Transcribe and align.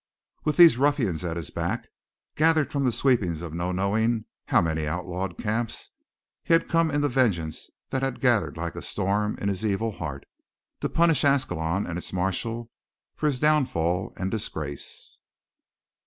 With 0.45 0.57
these 0.57 0.79
ruffians 0.79 1.23
at 1.23 1.37
his 1.37 1.51
back, 1.51 1.87
gathered 2.35 2.71
from 2.71 2.85
the 2.85 2.91
sweepings 2.91 3.43
of 3.43 3.53
no 3.53 3.71
knowing 3.71 4.25
how 4.47 4.59
many 4.59 4.87
outlawed 4.87 5.37
camps, 5.37 5.91
he 6.41 6.53
had 6.53 6.67
come 6.67 6.89
in 6.89 7.01
the 7.01 7.07
vengeance 7.07 7.69
that 7.91 8.01
had 8.01 8.19
gathered 8.19 8.57
like 8.57 8.73
a 8.73 8.81
storm 8.81 9.37
in 9.37 9.47
his 9.47 9.63
evil 9.63 9.91
heart, 9.91 10.25
to 10.79 10.89
punish 10.89 11.23
Ascalon 11.23 11.85
and 11.85 11.99
its 11.99 12.11
marshal 12.11 12.71
for 13.15 13.27
his 13.27 13.37
downfall 13.39 14.11
and 14.17 14.31
disgrace. 14.31 15.19